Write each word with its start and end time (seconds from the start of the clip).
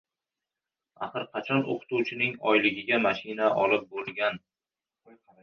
Axir 1.07 1.27
qachon 1.37 1.61
oʻqituvchining 1.73 2.33
oyligiga 2.53 2.99
mashina 3.05 3.53
olib 3.67 3.87
boʻlgan? 3.93 4.43